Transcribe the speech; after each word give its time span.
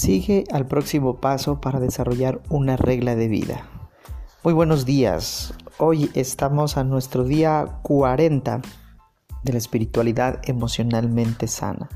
Sigue 0.00 0.44
al 0.52 0.64
próximo 0.64 1.16
paso 1.16 1.60
para 1.60 1.80
desarrollar 1.80 2.40
una 2.50 2.76
regla 2.76 3.16
de 3.16 3.26
vida. 3.26 3.68
Muy 4.44 4.54
buenos 4.54 4.84
días. 4.84 5.52
Hoy 5.76 6.08
estamos 6.14 6.76
a 6.76 6.84
nuestro 6.84 7.24
día 7.24 7.80
40 7.82 8.62
de 9.42 9.52
la 9.52 9.58
espiritualidad 9.58 10.38
emocionalmente 10.44 11.48
sana. 11.48 11.88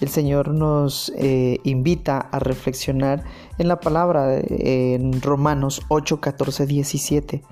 El 0.00 0.10
Señor 0.10 0.50
nos 0.50 1.12
eh, 1.16 1.58
invita 1.64 2.20
a 2.20 2.38
reflexionar 2.38 3.24
en 3.58 3.66
la 3.66 3.80
palabra 3.80 4.38
en 4.38 5.20
Romanos 5.20 5.82
8, 5.88 6.20
14, 6.20 6.66
17, 6.66 7.42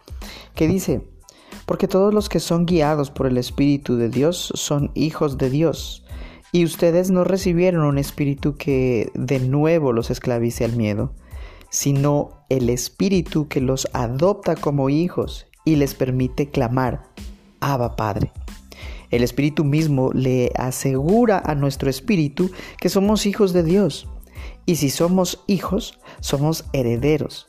que 0.54 0.68
dice, 0.68 1.08
porque 1.66 1.88
todos 1.88 2.14
los 2.14 2.28
que 2.28 2.38
son 2.38 2.66
guiados 2.66 3.10
por 3.10 3.26
el 3.26 3.36
Espíritu 3.36 3.96
de 3.96 4.10
Dios 4.10 4.52
son 4.54 4.92
hijos 4.94 5.38
de 5.38 5.50
Dios. 5.50 6.01
Y 6.54 6.66
ustedes 6.66 7.10
no 7.10 7.24
recibieron 7.24 7.84
un 7.84 7.96
espíritu 7.96 8.56
que 8.56 9.10
de 9.14 9.40
nuevo 9.40 9.94
los 9.94 10.10
esclavice 10.10 10.66
al 10.66 10.76
miedo, 10.76 11.14
sino 11.70 12.44
el 12.50 12.68
espíritu 12.68 13.48
que 13.48 13.62
los 13.62 13.88
adopta 13.94 14.54
como 14.54 14.90
hijos 14.90 15.46
y 15.64 15.76
les 15.76 15.94
permite 15.94 16.50
clamar, 16.50 17.04
Abba 17.60 17.96
Padre. 17.96 18.32
El 19.10 19.22
espíritu 19.22 19.64
mismo 19.64 20.10
le 20.12 20.52
asegura 20.54 21.42
a 21.42 21.54
nuestro 21.54 21.88
espíritu 21.88 22.50
que 22.78 22.90
somos 22.90 23.24
hijos 23.24 23.54
de 23.54 23.62
Dios. 23.62 24.06
Y 24.66 24.76
si 24.76 24.90
somos 24.90 25.42
hijos, 25.46 26.00
somos 26.20 26.66
herederos, 26.74 27.48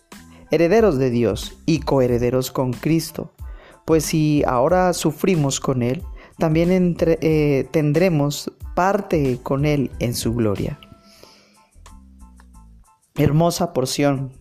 herederos 0.50 0.98
de 0.98 1.10
Dios 1.10 1.58
y 1.66 1.80
coherederos 1.80 2.52
con 2.52 2.72
Cristo. 2.72 3.34
Pues 3.86 4.06
si 4.06 4.44
ahora 4.48 4.94
sufrimos 4.94 5.60
con 5.60 5.84
Él, 5.84 6.04
también 6.38 6.96
eh, 7.00 7.68
tendremos 7.72 8.52
parte 8.74 9.40
con 9.42 9.66
Él 9.66 9.92
en 10.00 10.14
su 10.14 10.34
gloria. 10.34 10.80
Hermosa 13.16 13.74
porción 13.74 14.32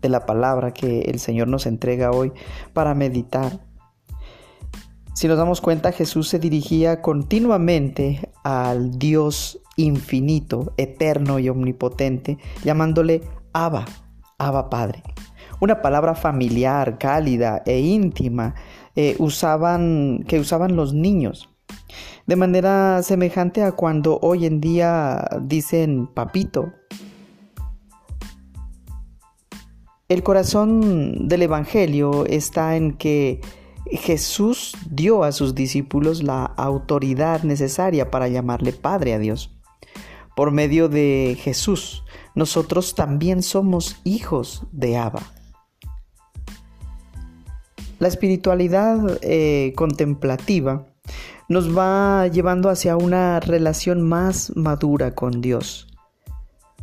de 0.00 0.08
la 0.08 0.26
palabra 0.26 0.72
que 0.72 1.02
el 1.02 1.18
Señor 1.18 1.48
nos 1.48 1.66
entrega 1.66 2.10
hoy 2.10 2.32
para 2.72 2.94
meditar. 2.94 3.60
Si 5.14 5.26
nos 5.26 5.38
damos 5.38 5.60
cuenta, 5.60 5.92
Jesús 5.92 6.28
se 6.28 6.38
dirigía 6.38 7.02
continuamente 7.02 8.30
al 8.44 8.98
Dios 8.98 9.60
infinito, 9.76 10.72
eterno 10.76 11.38
y 11.38 11.48
omnipotente, 11.48 12.38
llamándole 12.64 13.22
Abba, 13.52 13.84
Abba 14.38 14.70
Padre. 14.70 15.02
Una 15.60 15.82
palabra 15.82 16.14
familiar, 16.14 16.98
cálida 16.98 17.62
e 17.66 17.80
íntima 17.80 18.54
eh, 18.94 19.16
usaban, 19.18 20.24
que 20.28 20.38
usaban 20.38 20.76
los 20.76 20.94
niños 20.94 21.48
de 22.28 22.36
manera 22.36 23.02
semejante 23.02 23.62
a 23.62 23.72
cuando 23.72 24.18
hoy 24.20 24.44
en 24.44 24.60
día 24.60 25.26
dicen 25.40 26.06
papito. 26.08 26.74
El 30.10 30.22
corazón 30.22 31.26
del 31.26 31.42
Evangelio 31.42 32.26
está 32.26 32.76
en 32.76 32.98
que 32.98 33.40
Jesús 33.86 34.76
dio 34.90 35.24
a 35.24 35.32
sus 35.32 35.54
discípulos 35.54 36.22
la 36.22 36.44
autoridad 36.44 37.44
necesaria 37.44 38.10
para 38.10 38.28
llamarle 38.28 38.74
Padre 38.74 39.14
a 39.14 39.18
Dios. 39.18 39.58
Por 40.36 40.50
medio 40.50 40.90
de 40.90 41.34
Jesús, 41.40 42.04
nosotros 42.34 42.94
también 42.94 43.42
somos 43.42 44.02
hijos 44.04 44.66
de 44.70 44.98
Abba. 44.98 45.22
La 47.98 48.08
espiritualidad 48.08 49.18
eh, 49.22 49.72
contemplativa 49.76 50.86
nos 51.48 51.76
va 51.76 52.26
llevando 52.26 52.68
hacia 52.68 52.96
una 52.96 53.40
relación 53.40 54.02
más 54.02 54.54
madura 54.54 55.14
con 55.14 55.40
Dios. 55.40 55.86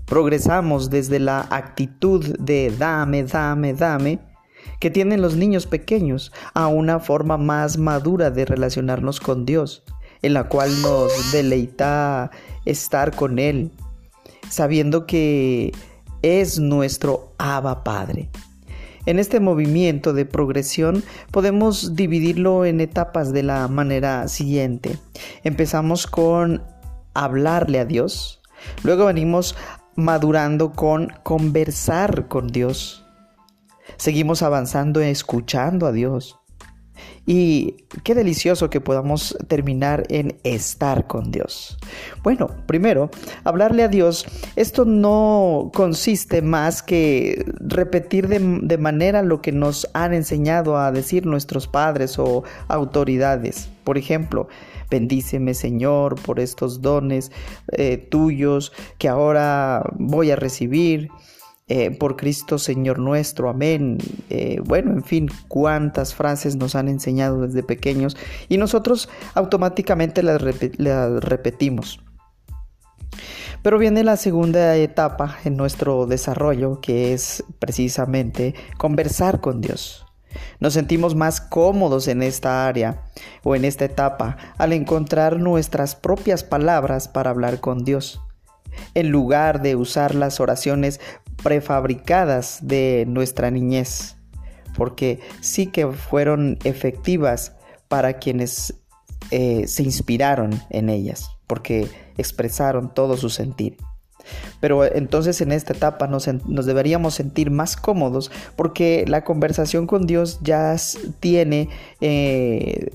Progresamos 0.06 0.90
desde 0.90 1.20
la 1.20 1.48
actitud 1.50 2.38
de 2.40 2.74
dame, 2.78 3.24
dame, 3.24 3.74
dame 3.74 4.20
que 4.80 4.90
tienen 4.90 5.22
los 5.22 5.36
niños 5.36 5.68
pequeños 5.68 6.32
a 6.54 6.68
una 6.68 7.00
forma 7.00 7.38
más 7.38 7.78
madura 7.78 8.32
de 8.32 8.46
relacionarnos 8.46 9.20
con 9.20 9.46
Dios, 9.46 9.84
en 10.22 10.34
la 10.34 10.46
cual 10.46 10.82
nos 10.82 11.32
deleita 11.32 12.32
estar 12.66 13.16
con 13.16 13.38
Él, 13.38 13.72
sabiendo 14.50 15.06
que 15.06 15.72
es 16.24 16.60
nuestro 16.60 17.34
Abba 17.38 17.84
Padre. 17.84 18.30
En 19.06 19.20
este 19.20 19.40
movimiento 19.40 20.14
de 20.14 20.26
progresión 20.26 21.04
podemos 21.30 21.96
dividirlo 21.96 22.66
en 22.66 22.82
etapas 22.82 23.32
de 23.34 23.44
la 23.44 23.68
manera 23.68 24.28
siguiente. 24.28 24.98
Empezamos 25.44 26.08
con 26.08 26.64
hablarle 27.14 27.80
a 27.80 27.86
Dios, 27.86 28.42
luego 28.84 29.06
venimos 29.06 29.56
madurando 29.96 30.72
con 30.74 31.14
conversar 31.24 32.28
con 32.28 32.48
Dios, 32.48 33.06
seguimos 33.98 34.42
avanzando 34.42 35.00
escuchando 35.02 35.86
a 35.86 35.92
Dios, 35.92 36.38
y 37.26 37.78
qué 38.04 38.16
delicioso 38.16 38.70
que 38.70 38.82
podamos 38.82 39.38
terminar 39.48 40.04
en 40.10 40.40
estar 40.44 41.08
con 41.08 41.32
Dios. 41.32 41.78
Bueno, 42.26 42.50
primero, 42.66 43.12
hablarle 43.44 43.84
a 43.84 43.88
Dios, 43.88 44.26
esto 44.56 44.84
no 44.84 45.70
consiste 45.76 46.42
más 46.42 46.82
que 46.82 47.46
repetir 47.60 48.28
de, 48.28 48.78
manera 48.80 49.22
lo 49.22 49.44
que 49.44 49.52
nos 49.52 49.88
han 49.94 50.12
enseñado 50.12 50.76
a 50.76 50.92
decir 50.92 51.28
nuestros 51.28 51.68
padres 51.68 52.18
o 52.18 52.44
autoridades. 52.68 53.70
Por 53.84 54.00
ejemplo, 54.00 54.48
bendíceme 54.90 55.54
Señor 55.54 56.20
por 56.20 56.40
estos 56.40 56.82
dones 56.82 57.32
eh, 57.74 57.98
tuyos 57.98 58.74
que 58.98 59.08
ahora 59.08 59.84
voy 60.00 60.32
a 60.32 60.36
recibir. 60.36 61.10
Eh, 61.68 61.92
por 61.92 62.16
Cristo 62.16 62.58
Señor 62.58 62.98
nuestro, 62.98 63.50
amén. 63.50 64.00
Eh, 64.32 64.62
bueno, 64.64 64.92
en 64.92 65.04
fin, 65.04 65.30
cuántas 65.48 66.16
frases 66.16 66.56
nos 66.56 66.76
han 66.76 66.88
enseñado 66.88 67.42
desde 67.42 67.62
pequeños 67.62 68.18
y 68.50 68.58
nosotros 68.58 69.10
automáticamente 69.36 70.24
las, 70.24 70.42
las 70.78 71.24
repetimos. 71.24 72.00
Pero 73.66 73.80
viene 73.80 74.04
la 74.04 74.16
segunda 74.16 74.76
etapa 74.76 75.40
en 75.44 75.58
nuestro 75.58 76.06
desarrollo, 76.06 76.82
que 76.82 77.14
es 77.14 77.44
precisamente 77.58 78.54
conversar 78.78 79.42
con 79.42 79.60
Dios. 79.60 80.06
Nos 80.60 80.74
sentimos 80.74 81.16
más 81.16 81.42
cómodos 81.42 82.08
en 82.08 82.22
esta 82.22 82.68
área 82.68 83.02
o 83.42 83.56
en 83.56 83.66
esta 83.66 83.86
etapa 83.86 84.38
al 84.60 84.72
encontrar 84.72 85.40
nuestras 85.40 85.96
propias 85.96 86.44
palabras 86.44 87.08
para 87.08 87.32
hablar 87.32 87.60
con 87.60 87.84
Dios 87.84 88.22
en 88.94 89.10
lugar 89.10 89.64
de 89.64 89.76
usar 89.76 90.14
las 90.14 90.40
oraciones 90.40 91.02
prefabricadas 91.42 92.60
de 92.62 93.06
nuestra 93.08 93.50
niñez, 93.50 94.16
porque 94.78 95.22
sí 95.42 95.66
que 95.66 95.88
fueron 95.88 96.60
efectivas 96.66 97.54
para 97.88 98.20
quienes 98.20 98.76
eh, 99.32 99.68
se 99.68 99.84
inspiraron 99.84 100.60
en 100.70 100.90
ellas, 100.90 101.30
porque 101.48 101.88
expresaron 102.18 102.94
todo 102.94 103.18
su 103.18 103.30
sentir. 103.30 103.78
Pero 104.60 104.84
entonces 104.84 105.42
en 105.42 105.52
esta 105.52 105.74
etapa 105.74 106.08
nos, 106.08 106.26
deberíamos 106.66 107.14
sentir 107.14 107.52
más 107.52 107.76
cómodos 107.76 108.32
porque 108.56 109.06
la 109.08 109.24
conversación 109.24 109.88
con 109.88 110.08
Dios 110.08 110.40
ya 110.42 110.76
tiene 111.20 111.70
eh, 112.02 112.90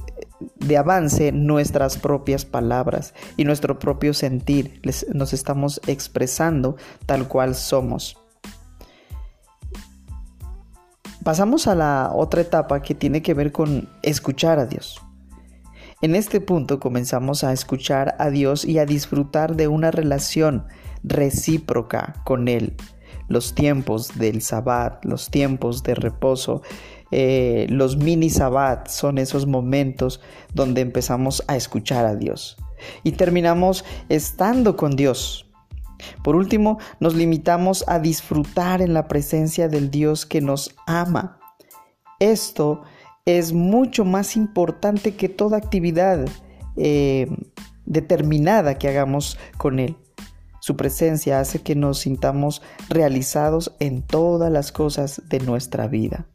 de 0.57 0.77
avance 0.77 1.33
nuestras 1.33 1.99
propias 1.99 2.45
palabras 2.45 3.15
y 3.37 3.45
nuestro 3.45 3.79
propio 3.79 4.15
sentir. 4.15 4.81
nos 5.13 5.33
estamos 5.33 5.81
expresando 5.87 6.77
tal 7.07 7.29
cual 7.29 7.55
somos. 7.55 8.17
Pasamos 11.23 11.67
a 11.67 11.75
la 11.75 12.13
otra 12.15 12.41
etapa 12.41 12.81
que 12.81 12.95
tiene 12.95 13.21
que 13.21 13.35
ver 13.35 13.53
con 13.53 13.91
escuchar 14.03 14.59
a 14.59 14.65
Dios. 14.65 15.03
En 16.03 16.15
este 16.15 16.41
punto 16.41 16.81
comenzamos 16.81 17.45
a 17.45 17.53
escuchar 17.53 18.17
a 18.19 18.31
Dios 18.31 18.65
y 18.65 18.79
a 18.79 18.87
disfrutar 18.87 19.55
de 19.55 19.69
una 19.69 19.91
relación 19.91 20.65
recíproca 21.05 22.23
con 22.25 22.49
Él. 22.49 22.75
Los 23.29 23.55
tiempos 23.55 24.17
del 24.19 24.41
sabbat, 24.41 25.05
los 25.05 25.31
tiempos 25.31 25.83
de 25.83 25.95
reposo, 25.95 26.63
eh, 27.11 27.67
los 27.69 27.99
mini 27.99 28.31
sabbat 28.31 28.89
son 28.89 29.19
esos 29.19 29.47
momentos 29.47 30.23
donde 30.55 30.81
empezamos 30.81 31.45
a 31.49 31.57
escuchar 31.57 32.07
a 32.07 32.15
Dios 32.15 32.57
y 33.03 33.13
terminamos 33.13 33.85
estando 34.09 34.77
con 34.77 34.97
Dios. 34.97 35.51
Por 36.25 36.35
último, 36.35 36.79
nos 36.99 37.15
limitamos 37.15 37.85
a 37.87 37.99
disfrutar 37.99 38.81
en 38.81 38.95
la 38.95 39.07
presencia 39.07 39.69
del 39.69 39.91
Dios 39.91 40.25
que 40.25 40.41
nos 40.41 40.75
ama. 40.87 41.39
Esto 42.21 42.85
es 42.85 43.00
mucho 43.53 44.05
más 44.05 44.37
importante 44.37 45.15
que 45.15 45.29
toda 45.29 45.57
actividad 45.57 46.27
eh, 46.77 47.29
determinada 47.85 48.79
que 48.79 48.89
hagamos 48.89 49.39
con 49.57 49.79
Él. 49.79 49.97
Su 50.61 50.77
presencia 50.77 51.41
hace 51.41 51.63
que 51.63 51.75
nos 51.75 52.01
sintamos 52.01 52.61
realizados 52.89 53.75
en 53.81 54.03
todas 54.03 54.53
las 54.53 54.73
cosas 54.73 55.23
de 55.29 55.41
nuestra 55.41 55.89
vida. 55.89 56.27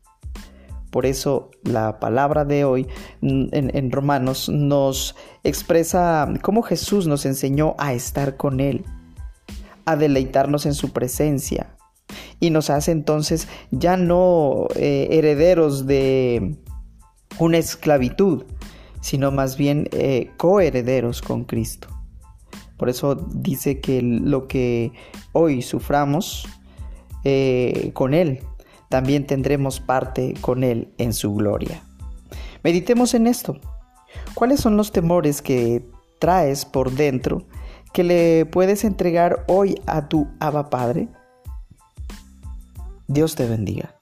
Por 0.89 1.05
eso 1.05 1.51
la 1.63 1.99
palabra 1.99 2.45
de 2.45 2.63
hoy 2.63 2.87
en, 3.21 3.91
Romanos 3.91 4.47
nos 4.47 5.15
expresa 5.43 6.33
cómo 6.41 6.61
Jesús 6.61 7.07
nos 7.07 7.25
enseñó 7.25 7.75
a 7.77 7.93
estar 7.93 8.37
con 8.37 8.61
Él, 8.61 8.85
a 9.85 9.97
deleitarnos 9.97 10.65
en 10.65 10.73
su 10.73 10.93
presencia 10.93 11.75
y 12.39 12.49
nos 12.49 12.69
hace 12.69 12.91
entonces 12.91 13.47
ya 13.71 13.97
no 13.97 14.67
eh, 14.75 15.09
herederos 15.11 15.85
de 15.85 16.55
una 17.39 17.57
esclavitud, 17.57 18.43
sino 19.01 19.31
más 19.31 19.57
bien 19.57 19.87
eh, 19.91 20.31
coherederos 20.37 21.21
con 21.21 21.43
Cristo. 21.43 21.87
Por 22.77 22.89
eso 22.89 23.15
dice 23.15 23.79
que 23.79 24.01
lo 24.01 24.47
que 24.47 24.91
hoy 25.31 25.61
suframos 25.61 26.47
eh, 27.23 27.91
con 27.93 28.13
Él, 28.13 28.41
también 28.89 29.25
tendremos 29.25 29.79
parte 29.79 30.33
con 30.41 30.63
Él 30.63 30.93
en 30.97 31.13
su 31.13 31.33
gloria. 31.33 31.81
Meditemos 32.63 33.13
en 33.13 33.27
esto. 33.27 33.57
¿Cuáles 34.33 34.59
son 34.59 34.77
los 34.77 34.91
temores 34.91 35.41
que 35.41 35.85
traes 36.19 36.65
por 36.65 36.91
dentro 36.91 37.45
que 37.93 38.03
le 38.03 38.45
puedes 38.45 38.83
entregar 38.83 39.45
hoy 39.47 39.81
a 39.85 40.09
tu 40.09 40.27
Abba 40.39 40.69
Padre? 40.69 41.07
Dios 43.07 43.35
te 43.35 43.47
bendiga. 43.47 43.94